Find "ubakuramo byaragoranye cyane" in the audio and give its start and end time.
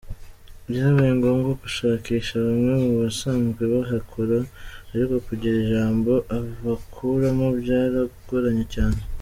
6.61-8.99